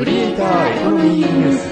[0.00, 1.68] クリエイターエコノミーニュース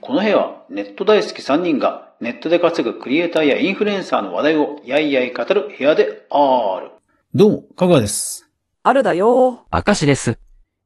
[0.00, 6.92] この部屋はネット大好き3人がネットで稼ぐクリエイターやインフルエンサーの話題をやいやい語る部屋である。
[7.34, 8.48] どうも、かぐわです。
[8.82, 9.66] あるだよ。
[9.70, 10.38] 明石です。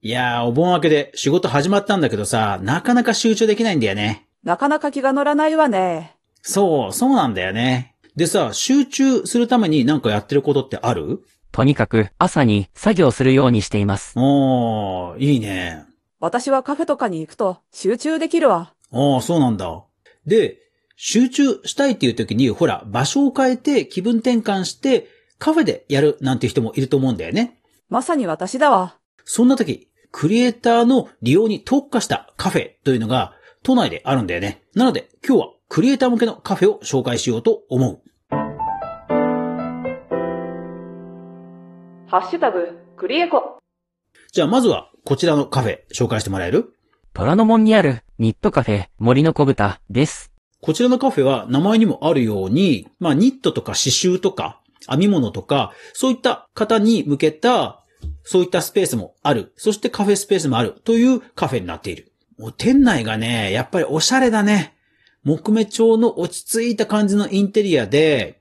[0.03, 4.27] いやー、お盆明けで仕事始まったんだけどさ、なかなか集中できないんだよね。
[4.43, 6.17] なかなか気が乗らないわね。
[6.43, 7.95] そう、そうなんだよね。
[8.17, 11.21] でさ、集中するためになんかやってることってある？
[11.53, 14.15] とにかく朝に作業するようにしています。
[14.17, 15.85] おー、いいね。
[16.21, 18.75] 私はカフェとかに行くと集中できるわ。
[18.93, 19.85] ああ、そうなんだ。
[20.27, 20.59] で、
[20.97, 25.09] 集中したいっていう時に、ほら、場所を変えて気分転換して、
[25.39, 27.59] カフェでやるなんて人もいると思うんだよね。
[27.89, 28.97] まさに私だわ。
[29.25, 33.33] そんな時、クリエイターの利用に特化したカフェというのが
[33.63, 34.63] 都内であるんだよね。
[34.75, 38.03] なので、今日はクリエイター向けのカフェを紹介しようと思う。
[42.11, 43.61] ハッシュタグ、クリエコ。
[44.33, 46.75] じゃあまずはこちらのカフェ紹介してもらえる？
[47.13, 50.33] 虎ノ門にあるニットカフェ森の小豚です。
[50.61, 57.85] こちらのカフェは名前にもあるように、まあニットとか刺繍とか編み物とか、そういった方に向けた、
[58.25, 59.53] そういったスペースもある。
[59.57, 62.11] そしてカフェスペースもあるというカフェになっている。
[62.41, 64.75] もう店内がね、やっぱりおしゃれだね。
[65.23, 68.41] 木目調の落ち着いた感じのインテリアで、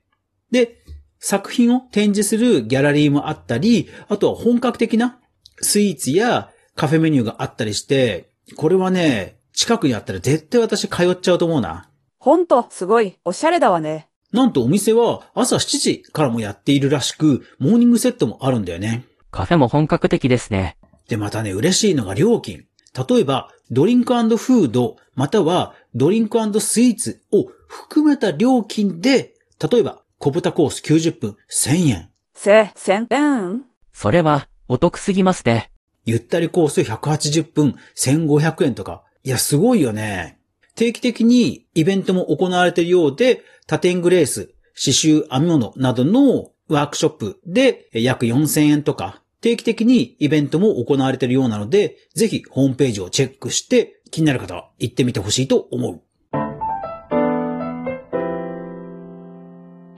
[0.49, 0.78] で、
[1.19, 5.19] 作品を展示するギャラリーもあったり、あとは本格的な
[5.61, 11.89] スイーツやカフェメニューがあったりして、これはね、近くにあったら絶対私通っちゃうと思うな。
[12.17, 14.07] ほんと、すごい、おしゃれだわね。
[14.31, 19.05] なんとお店は朝7時からもやっているらしく、モーニングセットもあるんだよね。
[19.31, 20.77] カフェも本格的ですね。
[21.07, 22.65] で、またね、嬉しいのが料金。
[23.09, 29.33] 例えば、ドリンクフード、またはドリンクスイーツを含めた料金で、
[29.71, 32.09] 例えば、小豚コース90分1000円。
[32.33, 35.71] せ、千円それはお得すぎますね。
[36.03, 39.05] ゆったりコース180分1500円とか。
[39.23, 40.37] いや、すごいよね。
[40.75, 56.01] 定期的にイベントも行われているようで、タテングレース、刺繍、編み物などのワークショップで約4000円とか、定期的にイベントも行われているようなので、ぜひホームページをチェックして気になる方は行ってみてほしいと思う。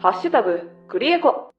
[0.01, 1.53] ハッシュタグ、クリエコ。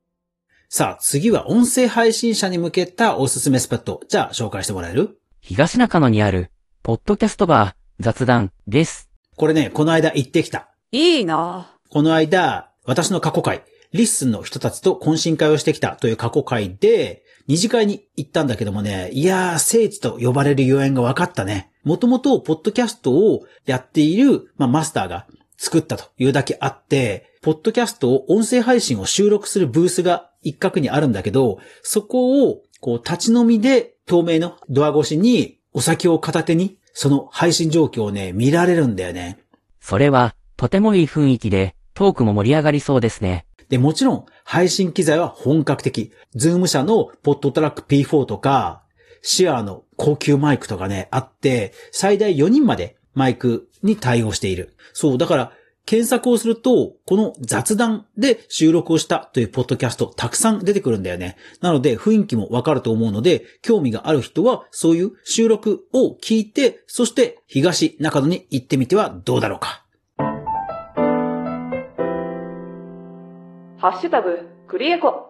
[0.68, 4.00] さあ、次は音声配信者に向けたおすすめスポット。
[4.08, 5.20] じゃあ、紹介してもらえる？
[5.40, 6.50] 東中野にある
[6.82, 9.08] ポッドキャストバー雑談です。
[9.36, 10.74] これね、この間行ってきた。
[10.90, 21.70] いいなこの間、私の過去回、 LISTEN の人たちと懇親会をしてきたという過去回で、二次会に行ったんだけどもね、いやー、聖地と呼ばれるゆえんが分かったね。
[21.84, 39.40] もともと、ポッドキャストをやっている、まあ、マスターが作ったというだけあって、ポッドキャストを音声配信を収録するブースが一角にあるんだけど、そこを、こう、立ち飲みで透明のドア越しにお酒を片手に、その配信状況をね、見られるんだよね。
[39.80, 43.44] それはとてもいい雰囲気でトークも盛り上がりそうですね。
[43.68, 46.12] で、もちろん、配信機材は本格的。
[46.36, 48.84] ZOOM 社のポッドトラック P4 とか、
[49.20, 54.76] SHURE の高級マイクとかね、あって、最大4人までマイクに対応している。
[54.92, 55.52] そう、だから、
[55.84, 61.36] 検索をすると、この雑談で収録をしたというポッドキャストたくさん出てくるんだよね。
[61.60, 69.84] なので雰囲気もわかると思うので、興味がある人はそういう収録を聞いて、そして東中野に行ってみてはどうだろうか。
[73.78, 74.38] ハッシュタグ、
[74.68, 75.28] クリエコ。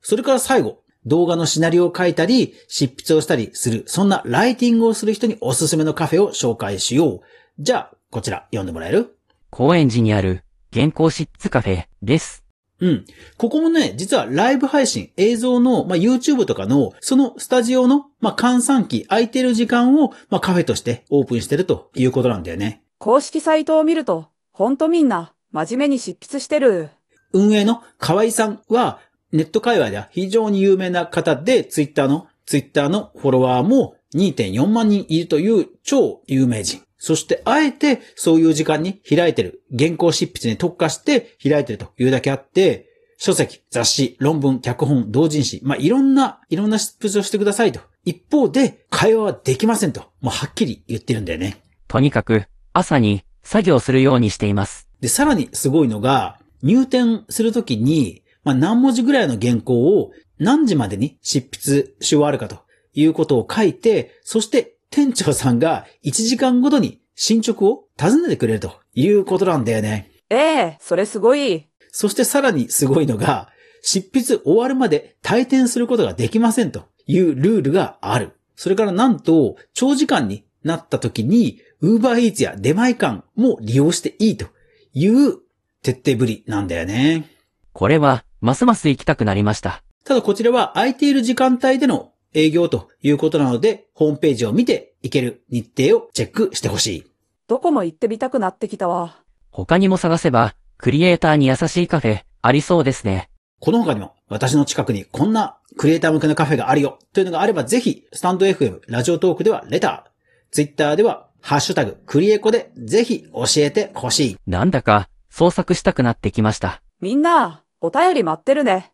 [0.00, 7.20] それから最後、動画のシナリオを書いたり、執筆をしたりする、そんなライティングをする人におすすめのカフェを紹介しよう。
[7.58, 9.16] じゃあ、こちら読んでもらえる？
[9.50, 12.44] 高円寺にある原稿執筆カフェです。
[12.80, 13.04] うん。
[13.36, 22.82] ここもね、実はライブ配信、映像の、まあ、YouTube とかの、そのスタジオの、まあ、換算期、空いてる時間を、まあ、カフェとしてオープンしてるということなんだよね。
[22.98, 26.90] 公式サイトを見ると、ほんとみんな、真面目に執筆してる。
[27.32, 29.00] 運営の河合さんは、
[29.32, 36.82] ネット界隈では非常に有名な方で、ツイッターの、ツイッターのフォロワーも2.4万人いるという超有名人。
[37.00, 47.80] そして、あえてそういう時間に開いてる、原稿執筆に特化して開いてるというだけあって、書籍、雑誌、論文、脚本、同人誌、まあ、いろんな、いろんな執筆をしてくださいと。
[48.04, 50.02] 一方で、会話はできませんと。
[50.20, 51.62] もうはっきり言ってるんだよね。
[51.88, 54.88] とにかく朝に作業するようにしています。
[55.00, 62.60] で、さらにすごいのが、入店するときに、まあ、何文字ぐらいの原稿を何時までに執筆し終わるかと
[62.92, 70.10] いうことを書いて、そして店長さんが1時間ごとに進捗を尋ねてくれるということなんだよね。
[70.30, 71.66] ええそれすごい。
[71.92, 73.48] そしてさらにすごいのが、
[73.82, 78.32] 執筆終わるまで退店することができませんというルールがある。
[78.56, 84.46] それからなんと、長時間になった時に、ウーバーイーツや出前館も利用していいと
[84.92, 85.38] いう
[85.82, 87.28] 徹底ぶりなんだよね。
[87.72, 89.82] これは、ますます行きたくなりました。
[90.04, 97.04] ただこちらは空いている時間帯での営業ということなので、ホームページを見て行ける日程をチェックしてほしい。
[97.48, 99.16] どこも行ってみたくなってきたわ。
[99.50, 103.28] 他にも探せば、クリエイターに優しいカフェ、ありそうですね。
[103.58, 110.10] この他にも私の近くにこんなクリエイター向けのカフェがあるよというのがあればぜひ、スタンド FM、ラジオトークではレター、
[110.50, 114.36] ツイッターではハッシュタグクリエコでぜひ教えてほしい。
[114.46, 116.82] なんだか、創作したくなってきました。
[117.00, 118.92] みんな、お便り待ってるね。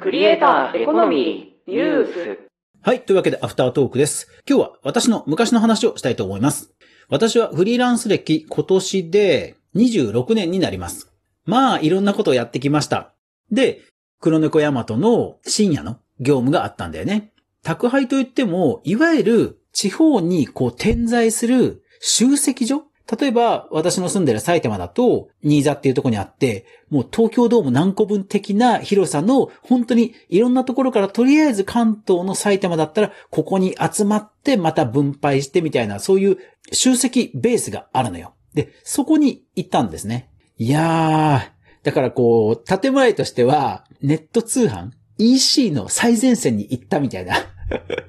[0.00, 2.38] クリエイターエコノミーニュース。
[2.80, 3.02] はい。
[3.02, 4.28] というわけで、アフタートークです。
[4.48, 6.72] 今日は私の昔の話をしたいと思います。
[7.10, 11.12] 私はフリーランス歴今年で26年になります。
[11.44, 13.12] まあ、いろんなことをやってきました。
[13.52, 13.82] で、
[14.20, 17.34] 黒猫ヤマトの深夜の業務があったんだよね。
[17.62, 22.84] 宅配といっても、いわゆる地方にこう点在する集積所
[23.18, 36.38] 例えば、私の住んでる埼玉だと、新座っていうところにあって、もう東京ドーム何個分的な広さの、本当にいろんなところからとりあえず関東の埼玉だったら、ここに集まってまた分配してみたいな、そういう
[36.70, 38.34] 集積ベースがあるのよ。
[38.54, 40.30] で、そこに行ったんですね。
[40.56, 47.34] いやー、だからこう、建前としては、ネット通販 ?EC の最前線に行ったみたいな。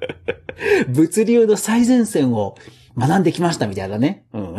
[0.88, 2.56] 物流の最前線を
[2.96, 4.24] 学んできましたみたいなね。
[4.32, 4.56] うん。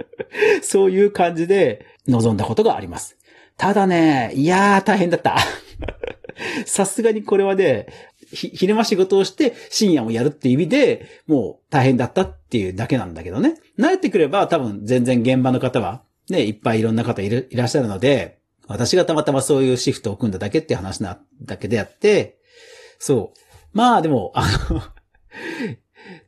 [0.62, 3.16] そういう感じで臨んだことがあります。
[3.56, 5.36] ただね、いやー大変だった。
[6.66, 7.86] さすがにこれはね、
[8.30, 13.54] 昼間仕事をして深夜もやるっていう意味で、もう大変だったっていうだけなんだけどね。
[13.78, 22.38] 慣れてくれば多分全然現場の方は、ね、いっぱいいろんな方いるいらっしゃるので、私がたまたまそういうシフトを組んだだけって話なだけであって、
[22.98, 23.38] そう。
[23.72, 24.82] まあでも、あの、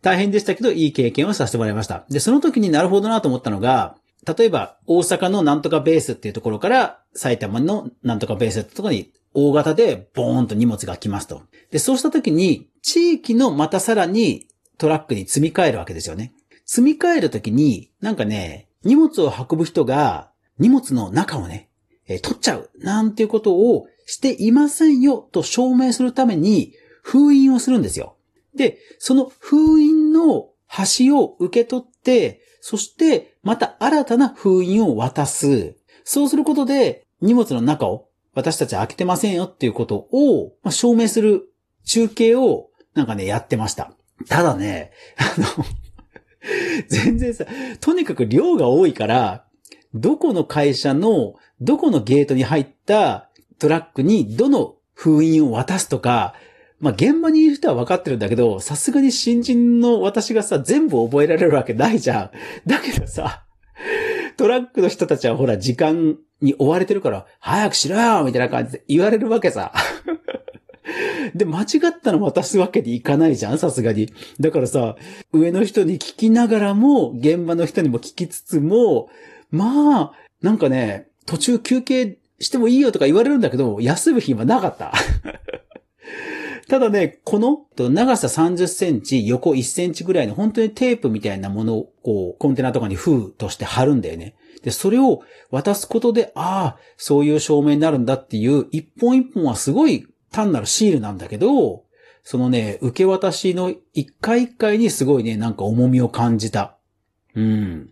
[0.02, 2.04] 大変でしたけど、いい経験をさせてもらいました。
[2.10, 3.96] で、その時になるほどなと思ったのが、
[4.36, 11.42] 例えば、大阪のなんとかベースっていうところから、埼玉のなんとかベースってところに、大型でボーンと荷物が来ますと。
[11.70, 14.48] で、そうした時に、地域のまたさらに
[14.78, 16.32] トラックに積み替えるわけですよね。
[16.64, 21.68] 積み替える時に、なんかね、荷物を運ぶ人が、荷物の中をね、
[22.06, 26.72] えー取っちゃう、なんていうことをしていませんよと証明するために、
[27.02, 28.16] 封印をするんですよ。
[28.58, 35.76] で、その封印の端を受け取って、そしてまた新たな封印を渡す。
[36.04, 41.50] そうすることで荷物の中を私たちは開けてませんよっていうことをま証明する
[41.84, 43.92] 中継をなんかね、やってました。
[44.28, 45.64] ただね、 あの、
[46.88, 47.46] 全然さ、
[47.80, 49.46] とにかく量が多いから、
[49.94, 56.34] どこの会社のどこのゲートに入ったトラックにどの封印を渡すとか、
[56.80, 62.30] まあ、現場にいる人は分かってるんだけど、さすがに新人の私がさ、全部覚えられるわけないじゃん。
[62.66, 63.44] だけどさ、
[64.36, 69.72] トラックの人たちはほら、時間に追われてるから、早くしろよみたいな感じで言われるわけさ。
[71.34, 74.12] で、間違ったの渡すわけにいかないじゃんさすがに。
[74.38, 74.96] だからさ、
[75.32, 79.10] 上の人に聞きながらも、現場の人にも聞きつつも、
[79.50, 84.92] まあ、なんかね、途中休憩してもいいよとか言われるんだけど、休む暇なかった。
[86.68, 94.36] ただね、この長さ30センチ、横1センチぐらいの本当にテープみたいなものをこうコンテナとかに封として貼るんだよね。
[94.62, 101.84] で、それを渡すことで、ああ、そういう証明になるんだっていう一本一本はすごい単なるシールなんだけど、
[102.22, 106.76] そのね、受け渡しの一回一回にすごいね、なんか重みを感じた。
[107.34, 107.90] うん。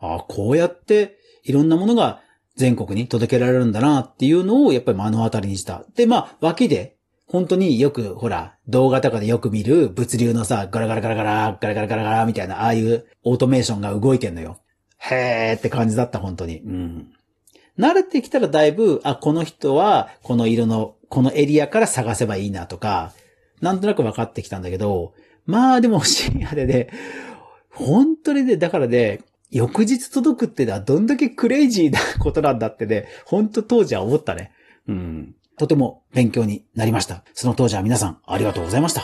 [0.00, 2.20] ああ、こうやっていろんなものが
[2.56, 5.84] 全国に届けられるんだなっていうのをやっぱり目の当たりにした。
[5.94, 6.96] で、まあ、脇で、
[7.32, 14.60] 本当によく、ほら、動画とかでよく見る物流のさ、ガラガラガラガラ、ガラガラガラガラみたいな、ああいうオートメーションが動いてんのよ。
[14.98, 16.58] へーって感じだった、本当に。
[16.58, 17.12] うん。
[17.78, 23.14] 慣れてきたらだいぶ、あ、この人は、この色の、このエリアから探せばいいなとか、
[23.62, 25.14] なんとなく分かってきたんだけど、
[25.46, 26.90] まあでも深夜でね、
[27.70, 29.20] 本当にね、だからね、
[29.50, 34.52] 翌日届くってのはどんだけクレイジーなことなんだってね、本当当時は思ったね。
[34.86, 35.34] うん。
[35.62, 37.22] とても勉強になりました。
[37.34, 39.02] その当時は皆さんありがとうございました。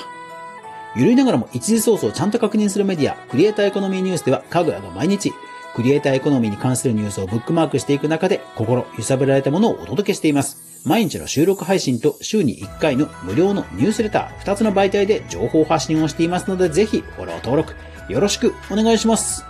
[0.97, 5.33] ゆるいながらも一時ソースをちゃんと確認するメディア、クリエイターエコノミーニュースでは、かぐやが毎日、
[5.77, 10.83] クリエイターエコノミーに関するニュースをブックマークしていく中で、心揺さぶられたものをお届けしています。
[10.85, 17.75] 毎日の収録配信と週に1回の無料のニュースレター、2つの媒体で情報発信をしていますので、ぜひフォロー登録
[18.09, 19.45] よろしくお願いします。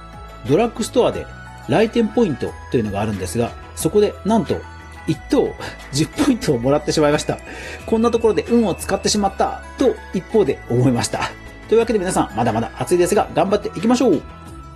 [0.47, 1.27] ドラッグストアで
[1.69, 4.61] 来店ポイントというのがあるんですが、そこで、なんと、
[5.09, 5.55] 1等
[5.93, 7.39] 10ポイントをもらってしまいました。
[7.87, 11.21] こんなところで運を使ってしまった、と一方で思いました。
[11.69, 14.23] というわけで皆さん、まだまだ暑いですが、頑張っていきましょう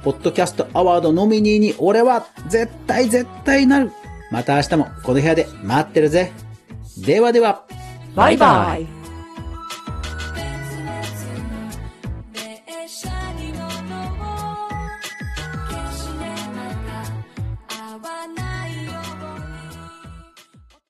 [0.03, 3.93] ポッドキャストアワードノミニーに俺は絶対絶対なる
[4.31, 6.33] また明日もこの部屋で待ってるぜ
[6.99, 7.65] ではでは
[8.15, 9.02] バイバイ。